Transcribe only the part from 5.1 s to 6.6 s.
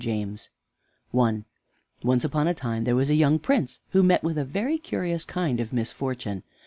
kind of misfortune.